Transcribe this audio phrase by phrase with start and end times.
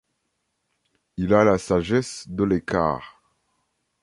[1.17, 3.21] Il a la sagesse de l'écart.